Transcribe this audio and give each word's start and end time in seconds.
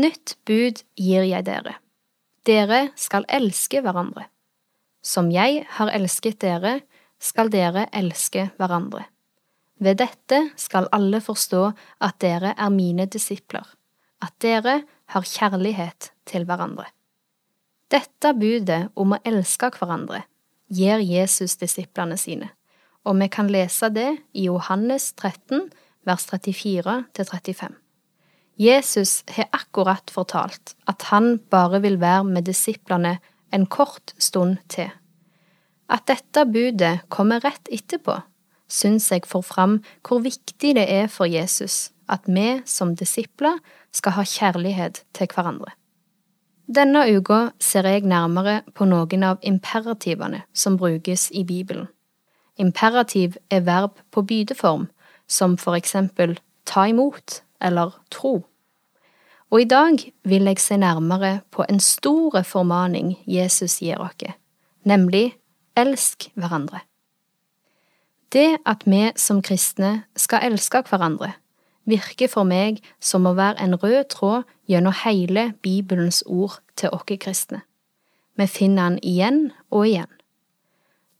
nytt 0.00 0.36
bud 0.48 0.82
gir 0.98 1.26
jeg 1.26 1.46
dere. 1.46 1.76
Dere 2.46 2.88
skal 2.96 3.26
elske 3.28 3.82
hverandre. 3.84 4.28
Som 5.04 5.30
jeg 5.32 5.64
har 5.76 5.92
elsket 5.94 6.40
dere, 6.42 6.80
skal 7.18 7.50
dere 7.52 7.86
elske 7.96 8.48
hverandre. 8.58 9.04
Ved 9.78 10.00
dette 10.00 10.40
skal 10.58 10.88
alle 10.94 11.20
forstå 11.22 11.64
at 12.02 12.18
dere 12.22 12.54
er 12.56 12.70
mine 12.74 13.06
disipler, 13.06 13.66
at 14.22 14.34
dere 14.42 14.80
har 15.14 15.26
kjærlighet 15.26 16.10
til 16.26 16.46
hverandre. 16.48 16.88
Dette 17.88 18.34
budet 18.36 18.88
om 18.98 19.14
å 19.14 19.20
elske 19.24 19.70
hverandre 19.78 20.24
gir 20.68 21.00
Jesus 21.00 21.56
disiplene 21.60 22.18
sine, 22.20 22.50
og 23.06 23.16
vi 23.22 23.30
kan 23.32 23.48
lese 23.48 23.88
det 23.94 24.10
i 24.34 24.48
Johannes 24.48 25.12
13, 25.14 25.70
vers 26.04 26.26
34 26.28 27.04
35. 27.16 27.87
Jesus 28.58 29.22
har 29.30 29.46
akkurat 29.54 30.10
fortalt 30.10 30.74
at 30.90 31.02
han 31.12 31.38
bare 31.50 31.80
vil 31.82 32.00
være 32.00 32.24
med 32.24 32.48
disiplene 32.50 33.18
en 33.54 33.66
kort 33.66 34.14
stund 34.18 34.58
til. 34.68 34.90
At 35.88 36.08
dette 36.10 36.44
budet 36.44 37.06
kommer 37.08 37.40
rett 37.44 37.70
etterpå, 37.72 38.18
syns 38.68 39.12
jeg 39.12 39.24
får 39.26 39.46
fram 39.46 39.78
hvor 40.02 40.20
viktig 40.26 40.74
det 40.76 40.88
er 40.90 41.06
for 41.06 41.30
Jesus 41.30 41.92
at 42.08 42.26
vi 42.26 42.60
som 42.66 42.96
disipler 42.96 43.60
skal 43.92 44.16
ha 44.18 44.24
kjærlighet 44.24 45.04
til 45.14 45.30
hverandre. 45.34 45.72
Denne 46.68 47.06
uka 47.08 47.50
ser 47.60 47.86
jeg 47.88 48.04
nærmere 48.04 48.60
på 48.76 48.84
noen 48.84 49.24
av 49.24 49.38
imperativene 49.42 50.42
som 50.52 50.76
brukes 50.76 51.30
i 51.32 51.44
Bibelen. 51.44 51.88
Imperativ 52.58 53.38
er 53.50 53.64
verb 53.64 53.96
på 54.10 54.22
bydeform, 54.22 54.88
som 55.28 55.56
for 55.56 55.78
eksempel 55.78 56.36
ta 56.66 56.88
imot 56.90 57.42
eller 57.60 57.98
tro. 58.10 58.46
Og 59.50 59.60
i 59.60 59.64
dag 59.64 60.12
vil 60.24 60.44
jeg 60.44 60.58
se 60.60 60.76
nærmere 60.76 61.40
på 61.50 61.64
en 61.68 61.80
stor 61.80 62.42
formaning 62.42 63.16
Jesus 63.26 63.78
gir 63.80 63.98
oss, 63.98 64.34
nemlig 64.84 65.34
elsk 65.76 66.30
hverandre. 66.34 66.80
Det 68.32 68.58
at 68.66 68.84
vi 68.84 69.08
som 69.16 69.42
kristne 69.42 70.02
skal 70.16 70.52
elske 70.52 70.82
hverandre, 70.88 71.32
virker 71.88 72.28
for 72.28 72.44
meg 72.44 72.82
som 73.00 73.26
å 73.26 73.32
være 73.32 73.64
en 73.64 73.78
rød 73.80 74.04
tråd 74.12 74.44
gjennom 74.68 74.92
hele 75.04 75.52
Bibelens 75.62 76.22
ord 76.26 76.60
til 76.76 76.92
oss 76.92 77.08
kristne. 77.08 77.62
Vi 78.36 78.46
finner 78.46 78.90
den 78.90 78.98
igjen 79.02 79.52
og 79.70 79.88
igjen. 79.88 80.12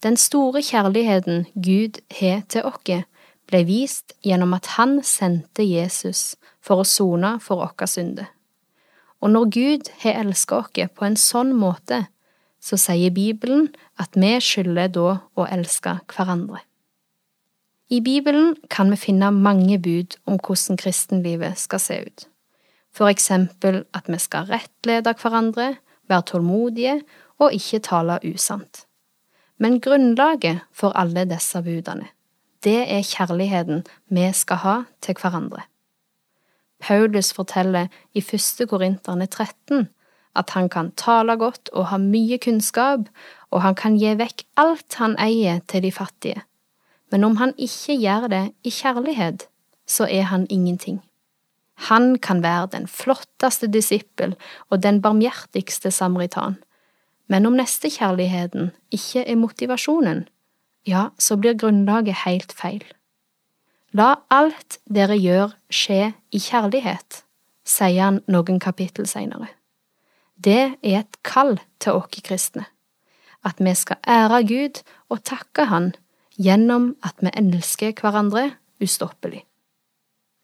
Den 0.03 0.17
store 0.17 0.63
kjærligheten 0.63 1.47
Gud 1.55 1.99
har 2.21 2.45
til 2.49 2.63
oss, 2.63 3.05
ble 3.49 3.65
vist 3.65 4.15
gjennom 4.25 4.55
at 4.57 4.75
Han 4.77 5.01
sendte 5.03 5.65
Jesus 5.65 6.37
for 6.61 6.83
å 6.83 6.89
sone 6.89 7.39
for 7.41 7.65
våre 7.65 7.89
synder. 7.89 8.29
Og 9.19 9.33
når 9.35 9.51
Gud 9.51 9.91
har 10.05 10.21
elsket 10.21 10.79
oss 10.79 10.95
på 10.95 11.07
en 11.09 11.19
sånn 11.19 11.55
måte, 11.57 12.07
så 12.61 12.79
sier 12.79 13.11
Bibelen 13.15 13.69
at 13.99 14.15
vi 14.19 14.35
skylder 14.43 14.91
da 14.95 15.11
å 15.39 15.47
elske 15.47 15.99
hverandre. 16.11 16.63
I 17.89 18.03
Bibelen 18.05 18.57
kan 18.69 18.91
vi 18.93 18.99
finne 19.01 19.31
mange 19.33 19.79
bud 19.81 20.19
om 20.29 20.37
hvordan 20.37 20.77
kristenlivet 20.77 21.57
skal 21.59 21.81
se 21.81 21.97
ut. 22.05 22.27
For 22.93 23.09
eksempel 23.09 23.85
at 23.97 24.11
vi 24.11 24.19
skal 24.21 24.49
rettlede 24.51 25.15
hverandre, 25.17 25.79
være 26.09 26.27
tålmodige 26.29 26.99
og 27.39 27.55
ikke 27.57 27.81
tale 27.87 28.19
usant. 28.29 28.85
Men 29.59 29.81
grunnlaget 29.81 30.65
for 30.73 30.93
alle 30.97 31.25
disse 31.29 31.63
budene, 31.65 32.11
det 32.65 32.81
er 32.91 33.07
kjærligheten 33.07 33.85
vi 34.11 34.33
skal 34.33 34.63
ha 34.65 34.77
til 35.05 35.17
hverandre. 35.21 35.63
Paulus 36.79 37.33
forteller 37.35 37.89
i 38.15 38.21
første 38.23 38.67
Korinterne 38.67 39.27
13 39.27 39.89
at 40.39 40.51
han 40.55 40.69
kan 40.69 40.93
tale 40.97 41.35
godt 41.39 41.71
og 41.73 41.89
ha 41.91 41.99
mye 41.99 42.39
kunnskap, 42.39 43.09
og 43.51 43.63
han 43.65 43.75
kan 43.75 43.97
gi 43.99 44.15
vekk 44.21 44.45
alt 44.61 44.99
han 45.01 45.17
eier 45.19 45.61
til 45.67 45.83
de 45.83 45.93
fattige. 45.93 46.43
Men 47.11 47.25
om 47.25 47.37
han 47.41 47.55
ikke 47.59 47.97
gjør 47.99 48.29
det 48.31 48.45
i 48.63 48.71
kjærlighet, 48.71 49.49
så 49.89 50.07
er 50.07 50.29
han 50.31 50.47
ingenting. 50.51 51.01
Han 51.89 52.19
kan 52.19 52.43
være 52.43 52.69
den 52.73 52.89
flotteste 52.91 53.67
disippel 53.67 54.35
og 54.71 54.83
den 54.83 55.01
barmhjertigste 55.03 55.91
samaritan, 55.91 56.59
men 57.29 57.47
om 57.47 57.57
nestekjærligheten 57.59 58.71
ikke 58.93 59.25
er 59.25 59.37
motivasjonen, 59.37 60.27
ja, 60.87 61.11
så 61.19 61.37
blir 61.37 61.59
grunnlaget 61.59 62.25
helt 62.25 62.53
feil. 62.53 62.85
La 63.93 64.15
alt 64.31 64.79
dere 64.85 65.17
gjør 65.17 65.55
skje 65.73 66.13
i 66.33 66.41
kjærlighet, 66.43 67.23
sier 67.65 68.03
han 68.05 68.21
noen 68.29 68.61
kapittel 68.61 69.09
senere. 69.09 69.49
Det 70.37 70.77
er 70.83 71.01
et 71.01 71.19
kall 71.27 71.57
til 71.81 71.99
oss 71.99 72.23
kristne, 72.23 72.67
at 73.45 73.59
vi 73.59 73.75
skal 73.75 73.99
ære 74.07 74.45
Gud 74.47 74.83
og 75.09 75.25
takke 75.25 75.65
Han 75.73 75.95
gjennom 76.39 76.95
at 77.03 77.19
vi 77.21 77.33
elsker 77.35 77.93
hverandre 78.01 78.53
ustoppelig. 78.83 79.45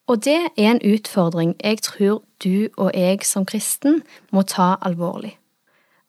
Og 0.06 0.25
det 0.25 0.41
er 0.56 0.75
en 0.75 0.83
utfordring 0.83 1.55
jeg 1.65 1.83
tror 1.83 2.22
du 2.45 2.69
og 2.77 2.91
jeg 2.95 3.25
som 3.25 3.47
kristen 3.47 4.03
må 4.33 4.43
ta 4.43 4.75
alvorlig. 4.83 5.39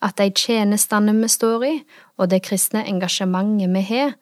At 0.01 0.17
de 0.19 0.29
tjenestene 0.31 1.13
vi 1.15 1.29
står 1.31 1.63
i, 1.65 1.75
og 2.17 2.29
det 2.29 2.43
kristne 2.45 2.85
engasjementet 2.87 3.71
vi 3.73 3.83
har, 3.89 4.15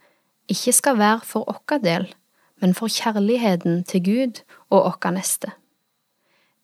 ikke 0.52 0.74
skal 0.76 1.00
være 1.00 1.22
for 1.26 1.48
vår 1.50 1.82
del, 1.84 2.08
men 2.62 2.74
for 2.78 2.92
kjærligheten 2.92 3.84
til 3.88 4.04
Gud 4.04 4.44
og 4.70 4.86
vår 4.92 5.16
neste. 5.18 5.52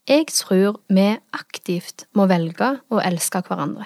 Jeg 0.10 0.26
tror 0.34 0.80
vi 0.90 1.08
aktivt 1.34 2.08
må 2.18 2.26
velge 2.26 2.80
å 2.90 3.02
elske 3.04 3.44
hverandre. 3.46 3.86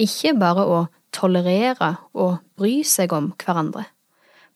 Ikke 0.00 0.32
bare 0.34 0.64
å 0.66 0.78
tolerere 1.14 1.92
og 2.12 2.40
bry 2.58 2.80
seg 2.82 3.12
om 3.14 3.30
hverandre, 3.38 3.84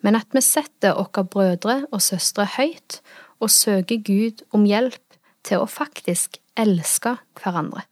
men 0.03 0.19
at 0.19 0.35
vi 0.35 0.43
setter 0.43 0.97
våre 0.99 1.25
brødre 1.25 1.77
og 1.93 2.03
søstre 2.03 2.49
høyt 2.57 3.01
og 3.39 3.51
søker 3.55 4.03
Gud 4.03 4.43
om 4.51 4.67
hjelp 4.67 5.19
til 5.47 5.63
å 5.63 5.71
faktisk 5.71 6.41
elske 6.59 7.17
hverandre. 7.39 7.85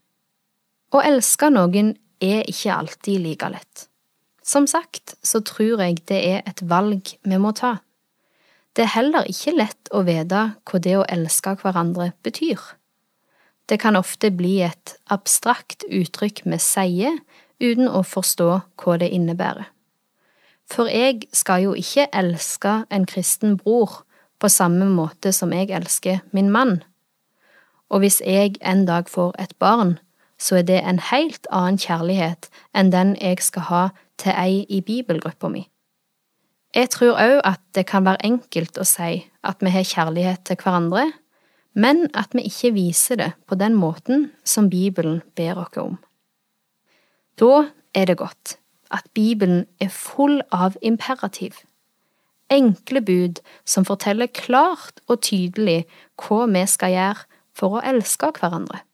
Å 0.96 1.02
elske 1.04 1.50
noen 1.52 1.90
er 2.24 2.46
ikke 2.48 2.72
alltid 2.72 3.20
like 3.20 3.48
lett. 3.52 3.82
Som 4.40 4.64
sagt 4.70 5.16
så 5.26 5.42
tror 5.44 5.82
jeg 5.82 5.98
det 6.08 6.20
er 6.24 6.46
et 6.48 6.62
valg 6.64 7.10
vi 7.20 7.40
må 7.42 7.50
ta. 7.52 7.74
Det 8.72 8.86
er 8.86 8.94
heller 8.94 9.28
ikke 9.28 9.52
lett 9.58 9.90
å 9.92 10.04
vite 10.06 10.42
hva 10.64 10.80
det 10.80 10.94
å 10.96 11.04
elske 11.12 11.52
hverandre 11.60 12.14
betyr. 12.24 12.60
Det 13.68 13.80
kan 13.82 13.98
ofte 13.98 14.30
bli 14.30 14.60
et 14.64 14.94
abstrakt 15.12 15.84
uttrykk 15.90 16.44
vi 16.46 16.60
sier 16.62 17.20
uten 17.60 17.90
å 17.90 18.04
forstå 18.06 18.48
hva 18.80 18.96
det 19.02 19.10
innebærer. 19.12 19.68
For 20.64 20.88
jeg 20.88 21.28
skal 21.36 21.66
jo 21.66 21.76
ikke 21.76 22.08
elske 22.16 22.78
en 22.88 23.04
kristen 23.10 23.58
bror 23.60 24.00
på 24.40 24.48
samme 24.48 24.88
måte 24.88 25.34
som 25.34 25.52
jeg 25.52 25.74
elsker 25.76 26.24
min 26.32 26.48
mann. 26.52 26.80
Og 27.92 28.02
hvis 28.02 28.22
jeg 28.24 28.56
en 28.64 28.86
dag 28.88 29.10
får 29.10 29.36
et 29.42 29.52
barn, 29.62 29.98
så 30.38 30.60
er 30.60 30.66
det 30.68 30.80
en 30.82 31.00
helt 31.10 31.46
annen 31.52 31.78
kjærlighet 31.80 32.50
enn 32.76 32.92
den 32.92 33.14
jeg 33.20 33.40
skal 33.44 33.68
ha 33.70 33.82
til 34.20 34.36
ei 34.36 34.64
i 34.68 34.80
bibelgruppa 34.84 35.48
mi. 35.52 35.66
Jeg 36.76 36.90
tror 36.92 37.16
òg 37.16 37.38
at 37.44 37.62
det 37.74 37.86
kan 37.88 38.04
være 38.04 38.24
enkelt 38.26 38.76
å 38.76 38.84
si 38.84 39.22
at 39.46 39.62
vi 39.64 39.72
har 39.72 39.86
kjærlighet 39.86 40.44
til 40.44 40.58
hverandre, 40.60 41.06
men 41.72 42.06
at 42.16 42.34
vi 42.36 42.44
ikke 42.48 42.74
viser 42.76 43.20
det 43.20 43.30
på 43.48 43.56
den 43.56 43.76
måten 43.76 44.30
som 44.44 44.70
Bibelen 44.70 45.22
ber 45.36 45.62
oss 45.62 45.76
om. 45.80 45.96
Da 47.40 47.68
er 47.94 48.08
det 48.08 48.18
godt 48.20 48.56
at 48.92 49.08
Bibelen 49.14 49.66
er 49.80 49.88
full 49.92 50.40
av 50.52 50.76
imperativ, 50.82 51.56
enkle 52.52 53.00
bud 53.00 53.40
som 53.64 53.84
forteller 53.84 54.30
klart 54.32 55.00
og 55.08 55.20
tydelig 55.26 55.84
hva 56.20 56.44
vi 56.46 56.64
skal 56.70 56.94
gjøre 56.94 57.24
for 57.56 57.78
å 57.78 57.84
elske 57.84 58.30
hverandre. 58.36 58.85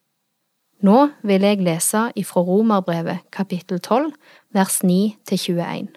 Nå 0.82 1.12
vil 1.22 1.44
jeg 1.46 1.62
lese 1.62 2.08
ifra 2.18 2.42
Romerbrevet 2.42 3.22
kapittel 3.30 3.78
12 3.78 4.08
vers 4.50 4.80
9 4.82 5.14
til 5.26 5.38
21. 5.38 5.92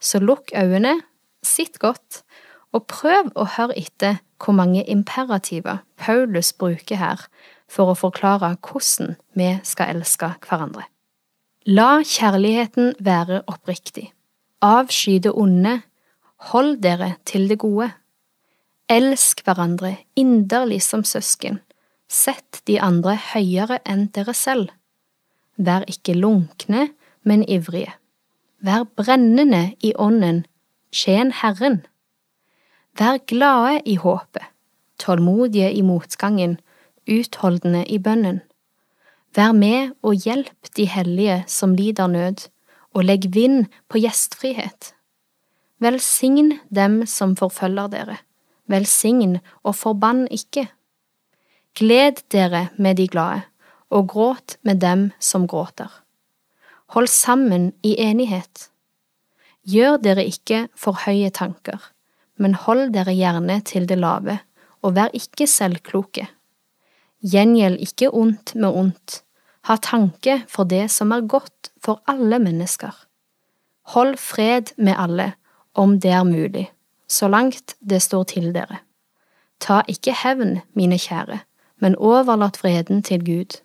Så 0.00 0.20
lukk 0.24 0.52
øynene, 0.56 1.02
sitt 1.44 1.76
godt, 1.78 2.22
og 2.72 2.86
prøv 2.88 3.28
å 3.36 3.44
høre 3.56 3.76
etter 3.76 4.22
hvor 4.40 4.56
mange 4.56 4.84
imperativer 4.88 5.82
Paulus 6.00 6.54
bruker 6.56 6.96
her 6.96 7.26
for 7.68 7.92
å 7.92 7.98
forklare 7.98 8.54
hvordan 8.56 9.18
vi 9.36 9.50
skal 9.68 9.98
elske 9.98 10.32
hverandre. 10.48 10.88
La 11.66 12.00
kjærligheten 12.00 12.94
være 13.00 13.42
oppriktig. 13.52 14.12
Avsky 14.64 15.18
det 15.20 15.34
onde. 15.36 15.82
Hold 16.54 16.80
dere 16.80 17.16
til 17.28 17.48
det 17.52 17.58
gode. 17.60 17.90
Elsk 18.88 19.44
hverandre 19.44 19.96
inderlig 20.16 20.80
som 20.88 21.04
søsken. 21.04 21.60
Sett 22.08 22.62
de 22.66 22.78
andre 22.80 23.16
høyere 23.32 23.80
enn 23.84 24.06
dere 24.14 24.34
selv. 24.34 24.70
Vær 25.56 25.86
ikke 25.90 26.14
lunkne, 26.14 26.90
men 27.26 27.42
ivrige. 27.48 27.94
Vær 28.62 28.84
brennende 28.98 29.74
i 29.82 29.92
ånden, 29.98 30.44
tjen 30.92 31.32
Herren. 31.32 31.82
Vær 32.98 33.18
glade 33.26 33.80
i 33.84 33.96
håpet, 34.00 34.44
tålmodige 34.98 35.72
i 35.72 35.82
motgangen, 35.82 36.58
utholdende 37.06 37.84
i 37.86 37.98
bønnen. 37.98 38.40
Vær 39.36 39.52
med 39.52 39.92
og 40.02 40.14
hjelp 40.14 40.70
de 40.76 40.86
hellige 40.88 41.42
som 41.46 41.74
lider 41.76 42.06
nød, 42.06 42.46
og 42.96 43.04
legg 43.04 43.28
vind 43.34 43.66
på 43.92 44.00
gjestfrihet. 44.00 44.94
Velsign 45.78 46.54
dem 46.72 47.02
som 47.06 47.34
forfølger 47.36 47.90
dere, 47.92 48.16
velsign 48.66 49.36
og 49.62 49.76
forbann 49.76 50.24
ikke. 50.32 50.70
Gled 51.76 52.22
dere 52.32 52.68
med 52.80 52.96
de 52.96 53.04
glade, 53.06 53.42
og 53.92 54.08
gråt 54.08 54.56
med 54.64 54.80
dem 54.80 55.10
som 55.20 55.44
gråter. 55.46 55.90
Hold 56.94 57.08
sammen 57.12 57.72
i 57.84 57.92
enighet. 58.00 58.70
Gjør 59.68 59.98
dere 60.00 60.24
ikke 60.24 60.68
for 60.72 60.96
høye 61.04 61.28
tanker, 61.30 61.76
men 62.40 62.54
hold 62.56 62.94
dere 62.94 63.12
gjerne 63.12 63.58
til 63.68 63.84
det 63.90 63.98
lave, 64.00 64.38
og 64.80 64.94
vær 64.96 65.12
ikke 65.12 65.44
selvkloke. 65.46 66.24
Gjengjeld 67.20 67.76
ikke 67.84 68.08
ondt 68.08 68.54
med 68.54 68.72
ondt, 68.72 69.18
ha 69.68 69.76
tanke 69.76 70.38
for 70.48 70.64
det 70.64 70.86
som 70.94 71.12
er 71.12 71.26
godt 71.28 71.70
for 71.84 72.00
alle 72.08 72.38
mennesker. 72.40 72.94
Hold 73.92 74.16
fred 74.16 74.72
med 74.78 74.96
alle, 74.96 75.34
om 75.74 75.98
det 76.00 76.14
er 76.16 76.24
mulig, 76.24 76.70
så 77.06 77.28
langt 77.28 77.76
det 77.80 78.00
står 78.02 78.24
til 78.32 78.48
dere. 78.56 78.80
Ta 79.60 79.82
ikke 79.88 80.16
hevn, 80.22 80.62
mine 80.72 80.96
kjære, 80.96 81.42
men 81.80 81.96
overlat 81.96 82.58
vreden 82.62 83.02
til 83.02 83.24
Gud. 83.24 83.60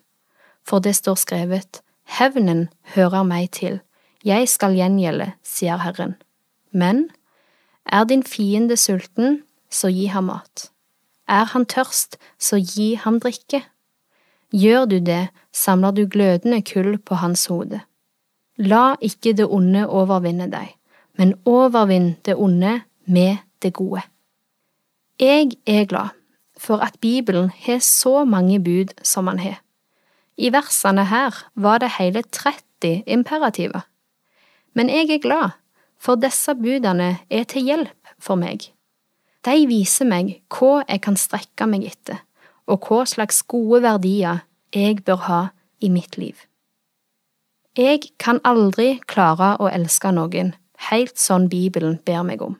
For 0.66 0.78
det 0.78 0.96
står 0.96 1.14
skrevet, 1.14 1.82
Hevnen 2.18 2.68
hører 2.94 3.22
meg 3.22 3.50
til, 3.50 3.80
jeg 4.24 4.48
skal 4.48 4.76
gjengjelde, 4.76 5.32
sier 5.42 5.80
Herren. 5.82 6.14
Men 6.70 7.08
er 7.86 8.04
din 8.04 8.22
fiende 8.22 8.76
sulten, 8.76 9.42
så 9.70 9.90
gi 9.90 10.06
ham 10.12 10.28
mat. 10.30 10.68
Er 11.28 11.48
han 11.50 11.66
tørst, 11.66 12.18
så 12.38 12.60
gi 12.60 12.94
ham 12.94 13.18
drikke. 13.20 13.64
Gjør 14.52 14.84
du 14.84 14.98
det, 15.00 15.28
samler 15.52 15.90
du 15.90 16.04
glødende 16.06 16.62
kull 16.62 16.98
på 16.98 17.18
hans 17.18 17.46
hode. 17.46 17.80
La 18.56 18.94
ikke 19.00 19.32
det 19.32 19.48
onde 19.48 19.86
overvinne 19.88 20.50
deg, 20.52 20.74
men 21.18 21.34
overvinn 21.48 22.16
det 22.24 22.36
onde 22.36 22.82
med 23.06 23.36
det 23.62 23.72
gode. 23.72 24.02
Jeg 25.18 25.56
er 25.66 25.86
glad 25.88 26.21
for 26.62 26.82
at 26.84 27.00
Bibelen 27.02 27.50
har 27.50 27.80
så 27.82 28.22
mange 28.24 28.60
bud 28.62 28.94
som 29.02 29.26
han 29.26 29.40
har. 29.42 29.58
I 30.38 30.52
versene 30.54 31.04
her 31.10 31.34
var 31.54 31.82
det 31.82 31.96
hele 31.98 32.22
30 32.22 33.02
imperativer. 33.06 33.82
Men 34.74 34.88
jeg 34.88 35.10
er 35.10 35.22
glad, 35.22 35.50
for 35.98 36.14
disse 36.14 36.54
budene 36.54 37.18
er 37.30 37.44
til 37.44 37.66
hjelp 37.66 38.14
for 38.18 38.38
meg. 38.38 38.70
De 39.42 39.66
viser 39.66 40.06
meg 40.06 40.38
hva 40.54 40.84
jeg 40.86 41.02
kan 41.02 41.18
strekke 41.18 41.66
meg 41.66 41.84
etter, 41.90 42.22
og 42.70 42.86
hva 42.86 43.02
slags 43.10 43.42
gode 43.42 43.82
verdier 43.82 44.44
jeg 44.72 45.02
bør 45.04 45.26
ha 45.26 45.42
i 45.82 45.90
mitt 45.90 46.16
liv. 46.16 46.36
Jeg 47.76 48.04
kan 48.22 48.38
aldri 48.44 49.00
klare 49.08 49.56
å 49.58 49.68
elske 49.68 50.12
noen 50.14 50.54
helt 50.90 51.18
sånn 51.18 51.48
Bibelen 51.48 51.98
ber 52.06 52.22
meg 52.26 52.42
om. 52.44 52.58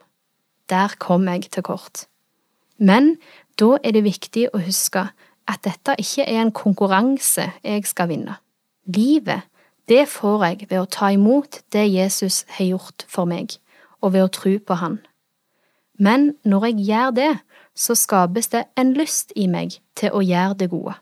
Der 0.71 0.95
kom 0.99 1.27
jeg 1.29 1.49
til 1.53 1.65
kort. 1.65 2.05
Men 2.77 3.17
da 3.59 3.77
er 3.83 3.95
det 3.95 4.03
viktig 4.05 4.47
å 4.53 4.61
huske 4.63 5.07
at 5.49 5.63
dette 5.65 5.95
ikke 5.99 6.25
er 6.25 6.41
en 6.41 6.53
konkurranse 6.55 7.49
jeg 7.63 7.85
skal 7.87 8.09
vinne. 8.11 8.37
Livet, 8.85 9.43
det 9.87 10.07
får 10.09 10.45
jeg 10.45 10.67
ved 10.69 10.79
å 10.79 10.89
ta 10.89 11.11
imot 11.11 11.61
det 11.75 11.85
Jesus 11.91 12.43
har 12.57 12.71
gjort 12.71 13.05
for 13.07 13.27
meg, 13.27 13.57
og 14.01 14.15
ved 14.15 14.25
å 14.25 14.31
tro 14.31 14.57
på 14.59 14.79
Han. 14.79 14.99
Men 15.99 16.33
når 16.43 16.65
jeg 16.71 16.87
gjør 16.87 17.15
det, 17.15 17.31
så 17.75 17.95
skapes 17.95 18.49
det 18.53 18.65
en 18.77 18.93
lyst 18.97 19.33
i 19.35 19.47
meg 19.47 19.79
til 19.97 20.13
å 20.13 20.21
gjøre 20.23 20.57
det 20.59 20.69
gode. 20.71 20.95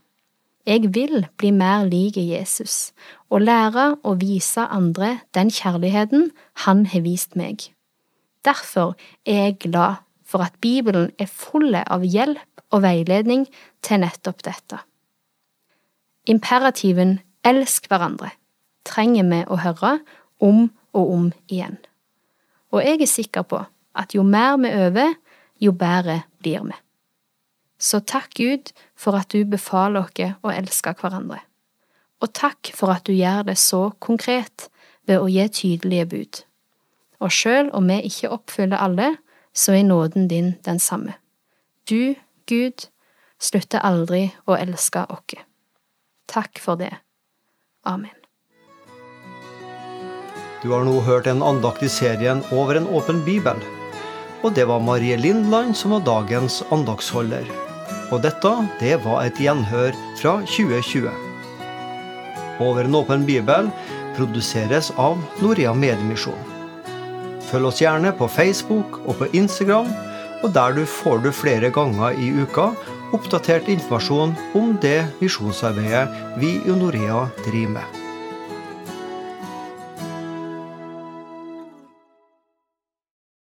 Jeg 0.66 0.92
vil 0.94 1.26
bli 1.38 1.50
mer 1.52 1.88
lik 1.90 2.18
Jesus 2.18 2.92
og 3.30 3.42
lære 3.48 3.96
å 4.06 4.14
vise 4.22 4.62
andre 4.70 5.20
den 5.34 5.50
kjærligheten 5.50 6.30
han 6.66 6.86
har 6.86 7.02
vist 7.02 7.36
meg. 7.36 7.72
Derfor 8.46 8.94
er 9.26 9.48
jeg 9.48 9.60
glad 9.66 10.06
for 10.32 10.46
at 10.46 10.56
Bibelen 10.64 11.12
er 11.20 11.28
full 11.28 11.76
av 11.76 12.06
hjelp 12.08 12.64
og 12.72 12.84
veiledning 12.86 13.46
til 13.84 14.04
nettopp 14.06 14.44
dette. 14.48 14.80
Imperativen 16.30 17.18
elsk 17.48 17.90
hverandre 17.92 18.32
trenger 18.88 19.28
vi 19.28 19.42
å 19.46 19.60
høre 19.62 19.98
om 20.42 20.70
og 20.96 21.14
om 21.16 21.28
igjen. 21.52 21.78
Og 22.72 22.86
jeg 22.86 23.02
er 23.02 23.10
sikker 23.10 23.44
på 23.48 23.60
at 23.98 24.16
jo 24.16 24.24
mer 24.24 24.56
vi 24.62 24.72
øver, 24.72 25.16
jo 25.60 25.74
bedre 25.76 26.22
blir 26.40 26.64
vi. 26.70 26.78
Så 27.82 28.00
takk 28.06 28.36
Gud 28.38 28.72
for 28.96 29.18
at 29.18 29.34
du 29.34 29.44
befaler 29.50 30.06
oss 30.06 30.38
å 30.46 30.54
elske 30.54 30.94
hverandre. 30.94 31.42
Og 32.22 32.30
takk 32.38 32.70
for 32.78 32.94
at 32.94 33.08
du 33.10 33.14
gjør 33.18 33.48
det 33.50 33.58
så 33.58 33.90
konkret 34.00 34.70
ved 35.10 35.18
å 35.18 35.30
gi 35.30 35.48
tydelige 35.50 36.06
bud. 36.06 36.42
Og 37.22 37.34
selv 37.34 37.74
om 37.78 37.90
vi 37.90 37.98
ikke 38.06 38.30
oppfyller 38.34 38.82
alle, 38.82 39.16
så 39.54 39.76
er 39.76 39.84
nåden 39.84 40.28
din 40.28 40.56
den 40.66 40.80
samme. 40.80 41.14
Du, 41.90 42.16
Gud, 42.48 42.88
slutter 43.40 43.84
aldri 43.84 44.32
å 44.46 44.56
elske 44.56 45.06
oss. 45.10 45.38
Takk 46.32 46.60
for 46.64 46.80
det. 46.80 46.94
Amen. 47.84 48.16
Du 50.62 50.70
har 50.70 50.86
nå 50.86 51.00
hørt 51.02 51.28
en 51.28 51.42
andakt 51.42 51.82
i 51.82 51.90
serien 51.90 52.44
Over 52.54 52.78
en 52.78 52.88
åpen 52.88 53.24
bibel. 53.26 53.58
Og 54.46 54.54
det 54.54 54.68
var 54.70 54.84
Marie 54.86 55.18
Lindland 55.18 55.74
som 55.78 55.96
var 55.96 56.06
dagens 56.06 56.62
andaktsholder. 56.70 57.50
Og 58.12 58.22
dette, 58.22 58.52
det 58.80 59.00
var 59.06 59.26
et 59.26 59.42
gjenhør 59.42 59.98
fra 60.22 60.38
2020. 60.46 61.10
Over 62.62 62.86
en 62.86 62.98
åpen 63.02 63.26
bibel 63.26 63.72
produseres 64.18 64.92
av 65.02 65.22
Norea 65.42 65.74
Mediemisjon. 65.74 66.51
Følg 67.52 67.68
oss 67.68 67.82
gjerne 67.84 68.14
på 68.16 68.30
Facebook 68.32 69.02
og 69.04 69.18
på 69.20 69.28
Instagram, 69.36 69.90
og 70.42 70.54
der 70.56 70.78
du 70.78 70.86
får 70.88 71.20
du 71.26 71.32
flere 71.36 71.72
ganger 71.76 72.16
i 72.16 72.32
uka 72.42 72.72
oppdatert 73.12 73.68
informasjon 73.72 74.38
om 74.58 74.78
det 74.82 75.02
misjonsarbeidet 75.20 76.08
vi 76.40 76.56
i 76.64 76.78
Norea 76.78 77.28
driver 77.44 77.76
med. 77.76 78.01